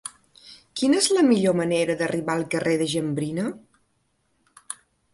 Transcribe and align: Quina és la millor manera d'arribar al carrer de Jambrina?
Quina 0.79 0.97
és 1.01 1.09
la 1.17 1.25
millor 1.27 1.55
manera 1.61 1.97
d'arribar 2.01 2.39
al 2.39 2.43
carrer 2.57 2.75
de 2.83 2.91
Jambrina? 2.97 3.49